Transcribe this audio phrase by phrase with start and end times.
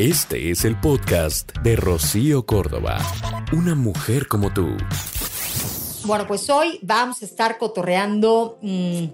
[0.00, 3.00] Este es el podcast de Rocío Córdoba.
[3.52, 4.66] Una mujer como tú.
[6.06, 9.04] Bueno, pues hoy vamos a estar cotorreando mmm,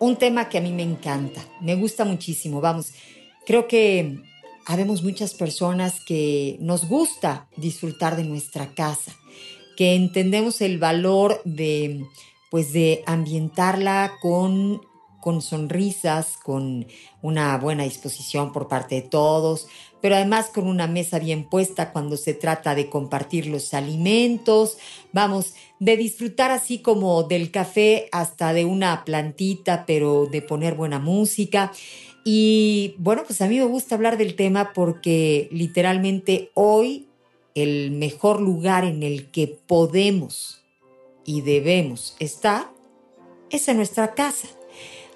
[0.00, 1.40] un tema que a mí me encanta.
[1.62, 2.60] Me gusta muchísimo.
[2.60, 2.92] Vamos,
[3.46, 4.20] creo que
[4.66, 9.12] habemos muchas personas que nos gusta disfrutar de nuestra casa
[9.78, 12.04] que entendemos el valor de,
[12.50, 14.82] pues de ambientarla con,
[15.22, 16.86] con sonrisas, con
[17.22, 19.68] una buena disposición por parte de todos,
[20.04, 24.76] pero además con una mesa bien puesta cuando se trata de compartir los alimentos,
[25.14, 30.98] vamos, de disfrutar así como del café hasta de una plantita, pero de poner buena
[30.98, 31.72] música.
[32.22, 37.08] Y bueno, pues a mí me gusta hablar del tema porque literalmente hoy
[37.54, 40.62] el mejor lugar en el que podemos
[41.24, 42.70] y debemos estar
[43.48, 44.48] es en nuestra casa.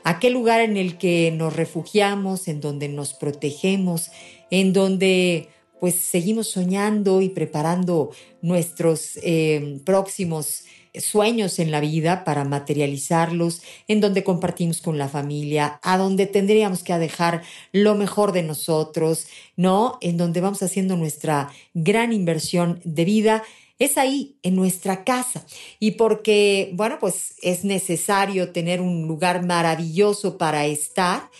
[0.04, 4.10] Aquel lugar en el que nos refugiamos, en donde nos protegemos,
[4.50, 5.48] en donde
[5.80, 8.10] pues seguimos soñando y preparando
[8.42, 15.78] nuestros eh, próximos sueños en la vida para materializarlos, en donde compartimos con la familia,
[15.82, 19.26] a donde tendríamos que dejar lo mejor de nosotros,
[19.56, 19.98] ¿no?
[20.00, 23.42] En donde vamos haciendo nuestra gran inversión de vida.
[23.78, 25.46] Es ahí, en nuestra casa.
[25.78, 31.30] Y porque, bueno, pues es necesario tener un lugar maravilloso para estar.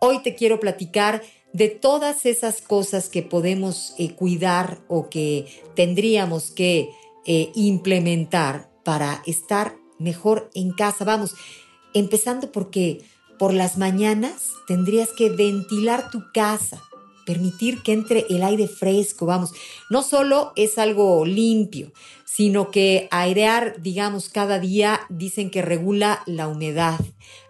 [0.00, 1.22] Hoy te quiero platicar
[1.52, 6.90] de todas esas cosas que podemos eh, cuidar o que tendríamos que
[7.24, 11.06] eh, implementar para estar mejor en casa.
[11.06, 11.34] Vamos,
[11.94, 13.00] empezando porque
[13.38, 16.82] por las mañanas tendrías que ventilar tu casa,
[17.26, 19.52] permitir que entre el aire fresco, vamos,
[19.90, 21.92] no solo es algo limpio,
[22.26, 26.98] sino que airear, digamos, cada día dicen que regula la humedad,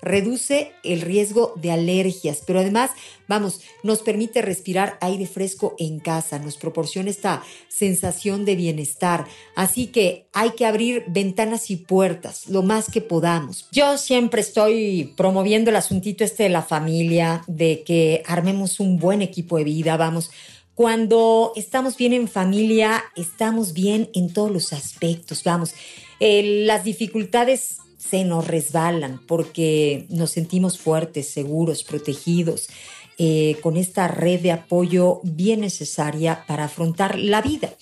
[0.03, 2.91] reduce el riesgo de alergias, pero además,
[3.27, 9.27] vamos, nos permite respirar aire fresco en casa, nos proporciona esta sensación de bienestar.
[9.55, 13.69] Así que hay que abrir ventanas y puertas lo más que podamos.
[13.73, 19.23] Yo siempre estoy promoviendo el asuntito este de la familia, de que armemos un buen
[19.23, 20.31] equipo de vida, vamos
[20.77, 25.43] cuando estamos bien en familia, estamos bien en todos los aspectos.
[25.43, 25.75] Vamos,
[26.21, 32.69] eh, las dificultades se nos resbalan porque nos sentimos fuertes, seguros, protegidos,
[33.17, 37.73] eh, con esta red de apoyo bien necesaria para afrontar la vida.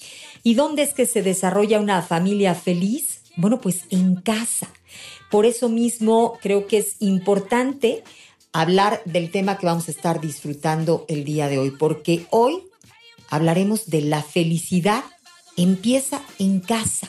[0.45, 3.23] ¿Y dónde es que se desarrolla una familia feliz?
[3.35, 4.73] Bueno, pues en casa.
[5.33, 8.05] Por eso mismo creo que es importante
[8.53, 12.63] hablar del tema que vamos a estar disfrutando el día de hoy, porque hoy
[13.29, 15.05] hablaremos de la felicidad
[15.57, 17.09] empieza en casa.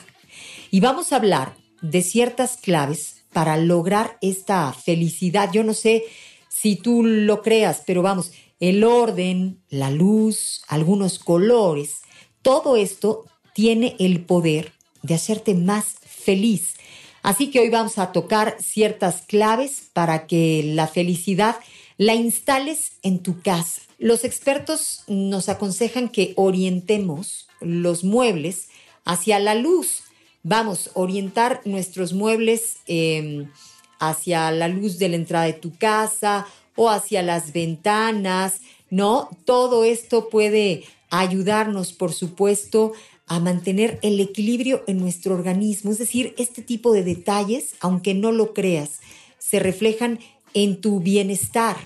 [0.70, 5.50] Y vamos a hablar de ciertas claves para lograr esta felicidad.
[5.52, 6.04] Yo no sé
[6.48, 12.00] si tú lo creas, pero vamos, el orden, la luz, algunos colores,
[12.42, 14.72] todo esto tiene el poder
[15.02, 16.74] de hacerte más feliz.
[17.22, 21.56] Así que hoy vamos a tocar ciertas claves para que la felicidad
[21.98, 23.82] la instales en tu casa.
[23.98, 28.68] Los expertos nos aconsejan que orientemos los muebles
[29.04, 30.02] hacia la luz.
[30.42, 33.50] Vamos, orientar nuestros muebles em,
[33.98, 36.46] hacia la luz de la entrada de tu casa
[36.76, 39.30] o hacia las ventanas, ¿no?
[39.44, 42.92] Todo esto puede ayudarnos, por supuesto,
[43.26, 45.90] a mantener el equilibrio en nuestro organismo.
[45.90, 49.00] Es decir, este tipo de detalles, aunque no lo creas,
[49.38, 50.20] se reflejan
[50.56, 51.76] en tu bienestar.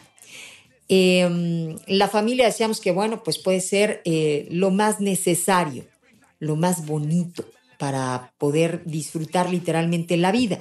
[0.89, 5.85] Em, la familia decíamos que, bueno, pues puede ser eh, lo más necesario,
[6.39, 7.45] lo más bonito
[7.79, 10.61] para poder disfrutar literalmente la vida.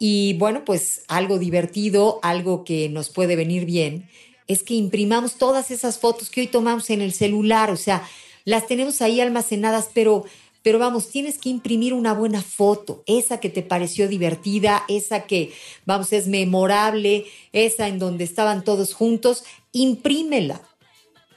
[0.00, 4.08] Y bueno, pues algo divertido, algo que nos puede venir bien,
[4.48, 8.02] es que imprimamos todas esas fotos que hoy tomamos en el celular, o sea,
[8.44, 10.24] las tenemos ahí almacenadas, pero
[10.66, 15.52] pero vamos, tienes que imprimir una buena foto, esa que te pareció divertida, esa que,
[15.84, 20.60] vamos, es memorable, esa en donde estaban todos juntos, imprímela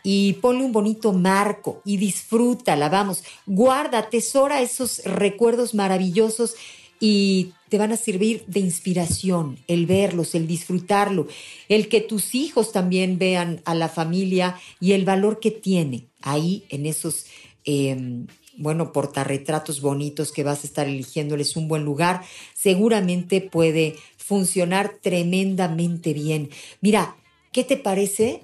[0.02, 6.56] y ponle un bonito marco y disfrútala, vamos, guarda, tesora esos recuerdos maravillosos
[7.00, 11.28] y te van a servir de inspiración, el verlos, el disfrutarlo,
[11.68, 16.64] el que tus hijos también vean a la familia y el valor que tiene ahí
[16.70, 17.28] en esos,
[17.66, 18.26] eh,
[18.60, 22.22] bueno, portarretratos bonitos que vas a estar eligiéndoles un buen lugar,
[22.54, 26.50] seguramente puede funcionar tremendamente bien.
[26.82, 27.16] Mira,
[27.52, 28.44] ¿qué te parece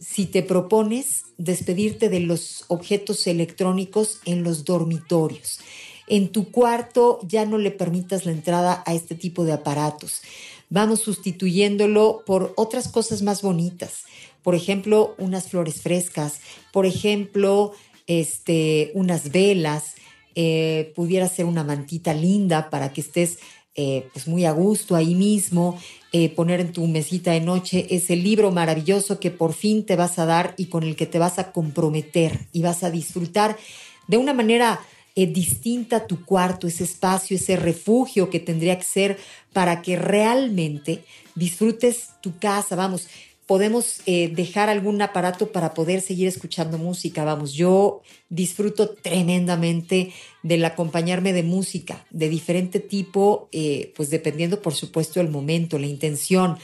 [0.00, 5.60] si te propones despedirte de los objetos electrónicos en los dormitorios?
[6.06, 10.22] En tu cuarto ya no le permitas la entrada a este tipo de aparatos.
[10.70, 14.04] Vamos sustituyéndolo por otras cosas más bonitas.
[14.42, 16.40] Por ejemplo, unas flores frescas.
[16.72, 17.72] Por ejemplo,
[18.06, 19.94] este, unas velas.
[20.36, 23.38] Eh, pudiera ser una mantita linda para que estés
[23.76, 25.78] eh, pues muy a gusto ahí mismo,
[26.12, 30.18] eh, poner en tu mesita de noche ese libro maravilloso que por fin te vas
[30.18, 33.56] a dar y con el que te vas a comprometer y vas a disfrutar
[34.08, 34.80] de una manera
[35.16, 39.18] distinta tu cuarto, ese espacio, ese refugio que tendría que ser
[39.52, 41.04] para que realmente
[41.36, 42.74] disfrutes tu casa.
[42.74, 43.06] Vamos,
[43.46, 47.24] podemos eh, dejar algún aparato para poder seguir escuchando música.
[47.24, 50.12] Vamos, yo disfruto tremendamente
[50.42, 55.86] del acompañarme de música de diferente tipo, eh, pues dependiendo por supuesto el momento, la
[55.86, 56.58] intención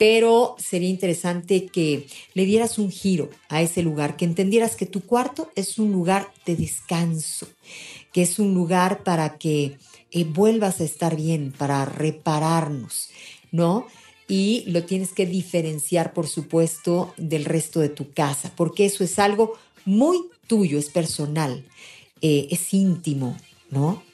[0.00, 5.02] pero sería interesante que le dieras un giro a ese lugar, que entendieras que tu
[5.02, 7.46] cuarto es un lugar de descanso,
[8.10, 9.76] que es un lugar para que
[10.10, 13.10] eh, vuelvas a estar bien, para repararnos,
[13.52, 13.88] ¿no?
[14.30, 19.18] Y lo tienes que diferenciar, por supuesto, del resto de tu casa, porque eso es
[19.18, 19.54] algo
[19.84, 21.64] muy tuyo, es personal,
[22.22, 23.36] eh, es íntimo,
[23.70, 24.04] ¿no?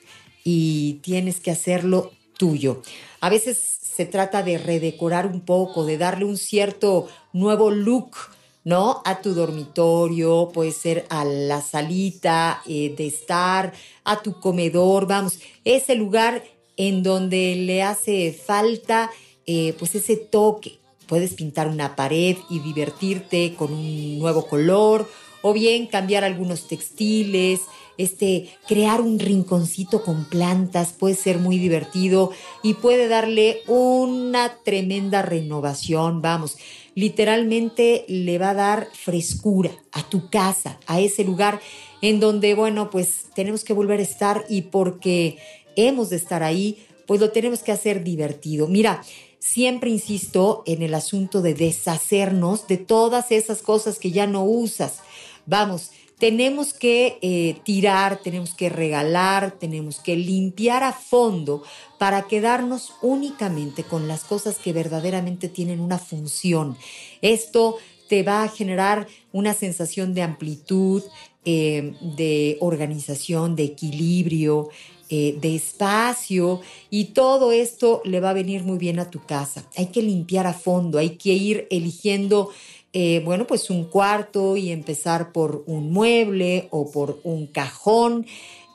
[0.42, 2.80] Y tienes que hacerlo tuyo.
[3.20, 8.16] A veces se trata de redecorar un poco, de darle un cierto nuevo look,
[8.64, 9.02] ¿no?
[9.04, 15.40] A tu dormitorio, puede ser a la salita eh, de estar, a tu comedor, vamos,
[15.66, 16.42] ese lugar
[16.78, 19.10] en donde le hace falta
[19.46, 20.78] eh, pues ese toque.
[21.06, 25.08] Puedes pintar una pared y divertirte con un nuevo color
[25.42, 27.60] o bien cambiar algunos textiles,
[27.98, 32.32] este, crear un rinconcito con plantas puede ser muy divertido
[32.62, 36.56] y puede darle una tremenda renovación, vamos,
[36.94, 41.60] literalmente le va a dar frescura a tu casa, a ese lugar
[42.02, 45.38] en donde, bueno, pues tenemos que volver a estar y porque
[45.76, 48.68] hemos de estar ahí, pues lo tenemos que hacer divertido.
[48.68, 49.02] Mira,
[49.38, 55.00] siempre insisto en el asunto de deshacernos de todas esas cosas que ya no usas.
[55.46, 61.62] Vamos, tenemos que eh, tirar, tenemos que regalar, tenemos que limpiar a fondo
[61.98, 66.76] para quedarnos únicamente con las cosas que verdaderamente tienen una función.
[67.20, 67.76] Esto
[68.08, 71.02] te va a generar una sensación de amplitud,
[71.44, 74.70] eh, de organización, de equilibrio,
[75.08, 76.60] eh, de espacio
[76.90, 79.68] y todo esto le va a venir muy bien a tu casa.
[79.76, 82.50] Hay que limpiar a fondo, hay que ir eligiendo
[82.98, 88.24] eh, bueno, pues un cuarto y empezar por un mueble o por un cajón.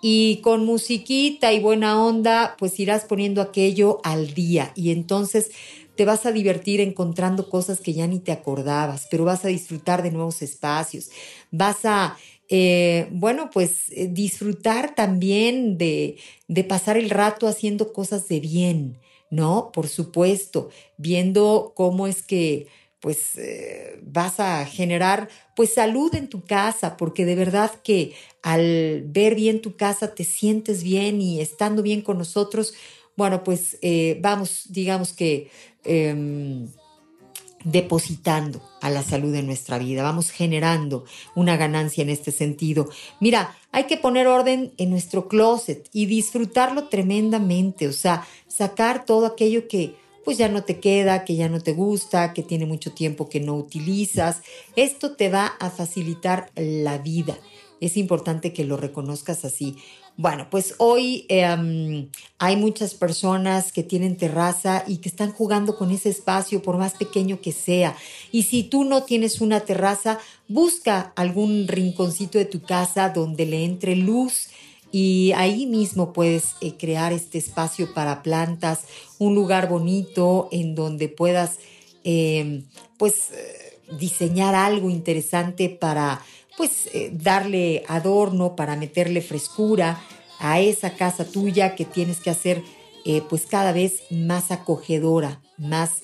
[0.04, 4.74] Y con musiquita y buena onda, pues irás poniendo aquello al día.
[4.76, 5.50] Y entonces
[5.96, 10.04] te vas a divertir encontrando cosas que ya ni te acordabas, pero vas a disfrutar
[10.04, 11.10] de nuevos espacios.
[11.52, 12.16] Vas a,
[12.54, 16.18] eh, bueno, pues eh, disfrutar también de,
[16.50, 18.98] de pasar el rato haciendo cosas de bien,
[19.30, 19.72] ¿no?
[19.72, 22.68] Por supuesto, viendo cómo es que
[23.00, 29.04] pues eh, vas a generar pues salud en tu casa, porque de verdad que al
[29.08, 32.74] ver bien tu casa te sientes bien y estando bien con nosotros,
[33.16, 33.78] bueno, pues
[34.20, 35.50] vamos, digamos que
[35.86, 36.68] em,
[37.64, 42.90] depositando a la salud en nuestra vida, vamos generando una ganancia en este sentido.
[43.20, 49.26] Mira, hay que poner orden en nuestro closet y disfrutarlo tremendamente, o sea, sacar todo
[49.26, 52.92] aquello que pues ya no te queda, que ya no te gusta, que tiene mucho
[52.92, 54.42] tiempo que no utilizas.
[54.76, 57.38] Esto te va a facilitar la vida.
[57.80, 59.76] Es importante que lo reconozcas así.
[60.18, 65.90] Bueno, pues hoy em, hay muchas personas que tienen terraza y que están jugando con
[65.90, 67.96] ese espacio, por más pequeño que sea.
[68.32, 73.64] Y si tú no tienes una terraza, busca algún rinconcito de tu casa donde le
[73.64, 74.50] entre luz
[74.92, 78.82] y ahí mismo puedes eh, crear este espacio para plantas,
[79.20, 81.60] un lugar bonito en donde puedas
[82.04, 82.66] em,
[82.98, 86.22] pues eh, diseñar algo interesante para
[86.58, 90.04] pues eh, darle adorno, para meterle frescura
[90.40, 92.64] a esa casa tuya que tienes que hacer
[93.30, 96.02] pues cada vez más acogedora, más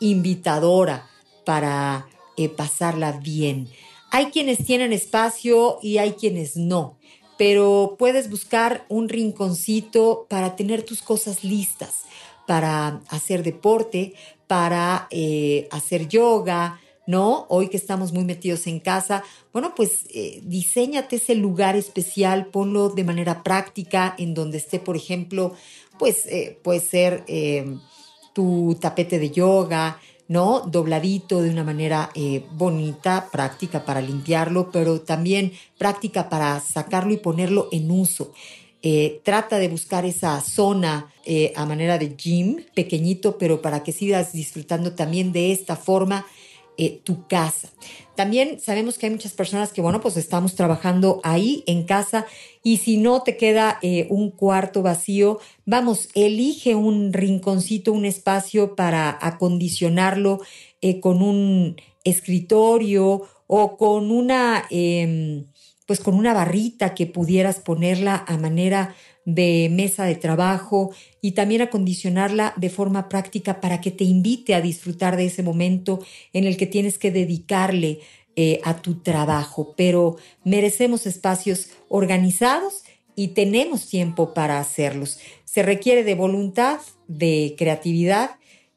[0.00, 1.06] invitadora
[1.44, 2.08] para
[2.56, 3.68] pasarla bien.
[4.10, 6.96] Hay quienes tienen espacio y hay quienes no
[7.38, 12.02] pero puedes buscar un rinconcito para tener tus cosas listas,
[12.46, 14.14] para hacer deporte,
[14.46, 17.46] para eh, hacer yoga, ¿no?
[17.48, 22.90] Hoy que estamos muy metidos en casa, bueno, pues eh, diseñate ese lugar especial, ponlo
[22.90, 25.54] de manera práctica, en donde esté, por ejemplo,
[25.98, 27.76] pues eh, puede ser eh,
[28.34, 30.60] tu tapete de yoga, ¿no?
[30.60, 32.10] Dobladito de una manera
[32.52, 38.32] bonita, práctica para limpiarlo, pero también práctica para sacarlo y ponerlo en uso.
[39.22, 41.12] trata de buscar esa zona
[41.54, 46.26] a manera de gym, pequeñito, pero para que sigas disfrutando también de esta forma
[46.78, 47.70] eh, tu casa.
[48.16, 52.26] También sabemos que hay muchas personas que, bueno, pues estamos trabajando ahí en casa
[52.62, 58.74] y si no te queda eh, un cuarto vacío, vamos, elige un rinconcito, un espacio
[58.74, 60.40] para acondicionarlo
[60.80, 65.46] eh, con un escritorio o con una, em,
[65.86, 68.94] pues con una barrita que pudieras ponerla a manera
[69.26, 74.62] de mesa de trabajo y también acondicionarla de forma práctica para que te invite a
[74.62, 75.98] disfrutar de ese momento
[76.32, 78.00] en el que tienes que dedicarle
[78.36, 79.74] eh, a tu trabajo.
[79.76, 82.84] Pero merecemos espacios organizados
[83.16, 85.18] y tenemos tiempo para hacerlos.
[85.44, 88.36] Se requiere de voluntad, de creatividad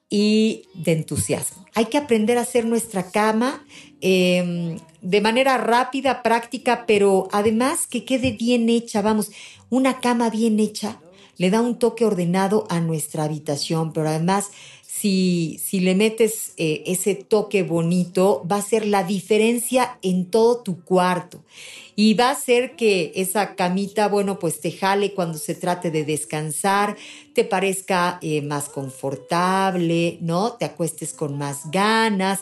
[0.10, 1.66] y de entusiasmo.
[1.76, 3.64] Hay que aprender a hacer nuestra cama
[4.02, 9.02] em, de manera rápida, práctica, pero además que quede bien hecha.
[9.02, 9.32] Vamos,
[9.70, 11.00] una cama bien hecha
[11.38, 14.52] le da un toque ordenado a nuestra habitación, pero además
[14.86, 20.62] si, si le metes eh, ese toque bonito, va a ser la diferencia en todo
[20.62, 21.42] tu cuarto.
[21.96, 26.04] Y va a ser que esa camita, bueno, pues te jale cuando se trate de
[26.04, 26.98] descansar,
[27.34, 30.54] te parezca eh, más confortable, ¿no?
[30.54, 32.40] Te acuestes con más ganas.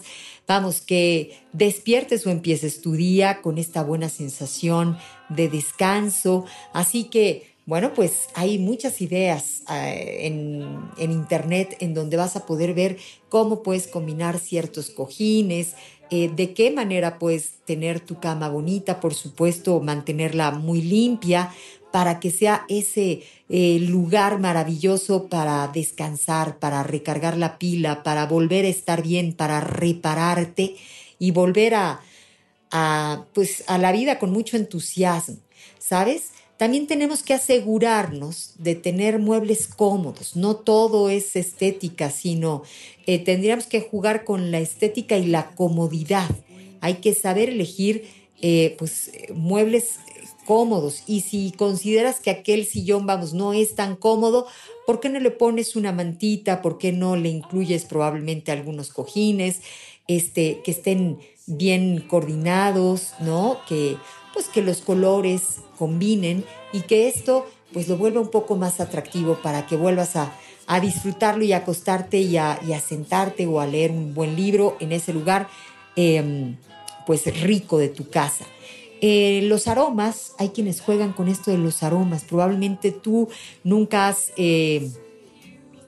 [0.48, 6.46] Vamos, que despiertes o empieces tu día con esta buena sensación de descanso.
[6.72, 10.66] Así que, bueno, pues hay muchas ideas eh, en,
[10.98, 15.75] en, internet en donde vas a poder ver cómo puedes combinar ciertos cojines,
[16.10, 21.51] eh, de qué manera puedes tener tu cama bonita, por supuesto, mantenerla muy limpia
[21.98, 28.66] para que sea ese eh, lugar maravilloso para descansar, para recargar la pila, para volver
[28.66, 30.75] a estar bien, para repararte
[31.18, 32.01] y volver a,
[32.70, 35.38] a, pues, a la vida con mucho entusiasmo,
[35.80, 36.34] ¿sabes?
[36.58, 40.36] También tenemos que asegurarnos de tener muebles cómodos.
[40.36, 42.62] No todo es estética, sino
[43.08, 46.30] eh, tendríamos que jugar con la estética y la comodidad.
[46.80, 48.08] Hay que saber elegir
[48.39, 49.96] eh, pues, muebles
[50.48, 51.04] cómodos.
[51.06, 54.48] Y si consideras que aquel sillón, vamos, no es tan cómodo,
[54.88, 56.62] ¿por qué no le pones una mantita?
[56.62, 59.62] ¿Por qué no le incluyes probablemente algunos cojines
[60.08, 63.60] este, que estén bien coordinados, ¿no?
[63.68, 63.98] Que
[64.34, 69.39] pues que los colores combinen y que esto pues lo vuelva un poco más atractivo
[69.42, 70.34] para que vuelvas a,
[70.82, 75.48] disfrutarlo y acostarte y a, sentarte o a leer un buen libro en ese lugar
[75.96, 76.58] em,
[77.06, 78.46] pues rico de tu casa.
[79.01, 82.24] Eh, los aromas, hay quienes juegan con esto de los aromas.
[82.24, 83.30] Probablemente tú
[83.63, 84.89] nunca has eh,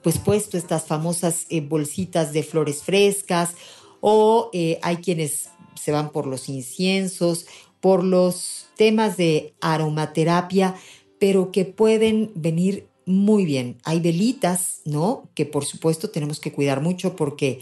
[0.02, 3.54] pues puesto estas famosas eh, bolsitas de flores frescas
[4.00, 4.50] o
[4.80, 7.46] hay quienes se van por los inciensos,
[7.80, 10.74] por los temas de aromaterapia,
[11.18, 13.76] pero que pueden venir muy bien.
[13.84, 15.28] Hay velitas, ¿no?
[15.34, 17.60] Que por supuesto tenemos que cuidar mucho porque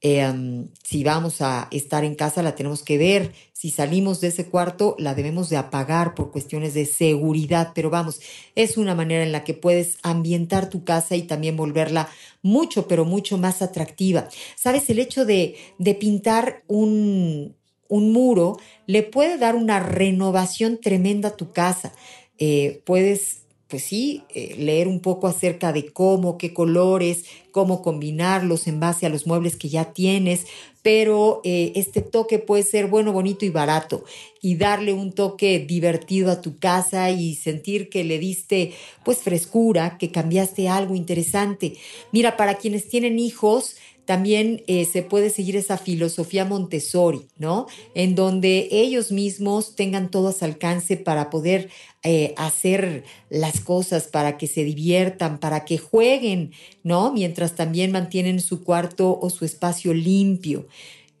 [0.00, 3.32] em, si vamos a estar en casa la tenemos que ver.
[3.52, 7.72] Si salimos de ese cuarto la debemos de apagar por cuestiones de seguridad.
[7.74, 8.20] Pero vamos,
[8.54, 12.08] es una manera en la que puedes ambientar tu casa y también volverla
[12.42, 14.28] mucho, pero mucho más atractiva.
[14.56, 14.88] ¿Sabes?
[14.90, 15.56] El hecho de,
[15.98, 17.54] pintar un,
[17.88, 21.92] un muro le puede dar una renovación tremenda a tu casa.
[22.38, 28.66] Eh, puedes, pues sí, eh, leer un poco acerca de cómo, qué colores, cómo combinarlos
[28.66, 30.46] en base a los muebles que ya tienes,
[30.82, 34.04] pero eh, este toque puede ser bueno, bonito y barato
[34.42, 38.72] y darle un toque divertido a tu casa y sentir que le diste
[39.04, 41.74] pues frescura, que cambiaste algo interesante.
[42.12, 43.76] Mira, para quienes tienen hijos,
[44.10, 47.68] también eh, se puede seguir esa filosofía Montessori, ¿no?
[47.94, 51.68] En donde ellos mismos tengan todo a su alcance para poder
[52.02, 56.50] eh, hacer las cosas, para que se diviertan, para que jueguen,
[56.82, 57.12] ¿no?
[57.12, 60.66] Mientras también mantienen su cuarto o su espacio limpio.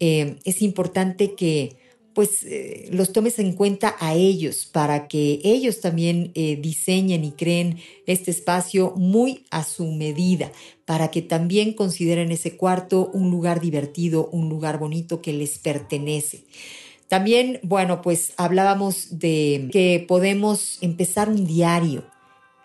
[0.00, 1.76] Eh, es importante que
[2.14, 7.32] pues eh, los tomes en cuenta a ellos para que ellos también eh, diseñen y
[7.32, 10.52] creen este espacio muy a su medida,
[10.84, 16.44] para que también consideren ese cuarto un lugar divertido, un lugar bonito que les pertenece.
[17.08, 22.04] También, bueno, pues hablábamos de que podemos empezar un diario,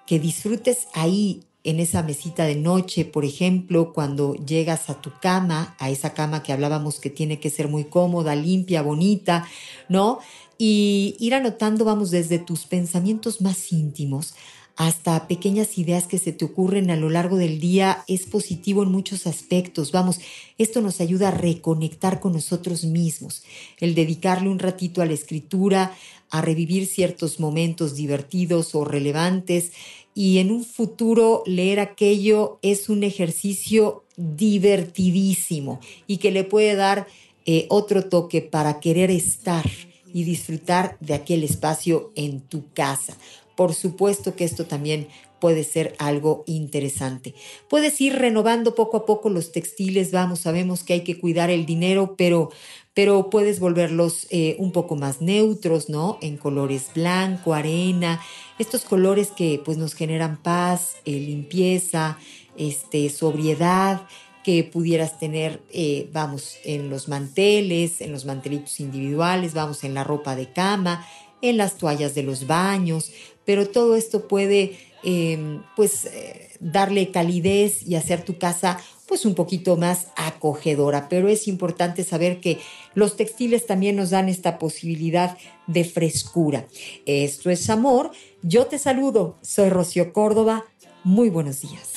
[0.06, 5.76] que disfrutes ahí en esa mesita de noche, por ejemplo, cuando llegas a tu cama,
[5.80, 9.48] a esa cama que hablábamos que tiene que ser muy cómoda, limpia, bonita,
[9.90, 10.20] ¿no?
[10.60, 14.36] Y ir anotando, vamos, desde tus pensamientos más íntimos
[14.76, 18.92] hasta pequeñas ideas que se te ocurren a lo largo del día, es positivo en
[18.92, 19.92] muchos aspectos.
[19.92, 20.20] Vamos,
[20.58, 23.44] esto nos ayuda a reconectar con nosotros mismos,
[23.80, 25.96] el dedicarle un ratito a la escritura,
[26.30, 29.72] a revivir ciertos momentos divertidos o relevantes
[30.16, 37.06] y en un futuro leer aquello es un ejercicio divertidísimo y que le puede dar
[37.46, 39.66] eh, otro toque para querer estar
[40.12, 43.18] y disfrutar de aquel espacio en tu casa.
[43.56, 47.36] Por supuesto que esto también puede ser algo interesante.
[47.70, 51.66] Puedes ir renovando poco a poco los textiles, vamos, sabemos que hay que cuidar el
[51.66, 52.52] dinero, pero,
[52.96, 56.18] pero puedes volverlos eh, un poco más neutros, ¿no?
[56.22, 58.22] En colores blanco, arena,
[58.58, 62.18] estos colores que pues nos generan paz, eh, limpieza,
[62.58, 64.08] este, sobriedad
[64.46, 70.06] que pudieras tener, eh, vamos, en los manteles, en los mantelitos individuales, vamos, en la
[70.06, 71.06] ropa de cama,
[71.42, 73.12] en las toallas de los baños,
[73.44, 79.36] pero todo esto puede em, pues eh, darle calidez y hacer tu casa pues un
[79.36, 82.60] poquito más acogedora, pero es importante saber que
[82.96, 85.38] los textiles también nos dan esta posibilidad
[85.68, 86.68] de frescura.
[87.06, 88.12] Esto es amor.
[88.42, 90.66] Yo te saludo, soy Rocío Córdoba.
[91.04, 91.92] Muy buenos días.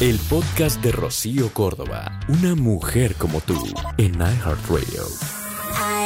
[0.00, 3.56] El podcast de Rocío Córdoba, una mujer como tú,
[3.98, 5.37] en iHeartRadio.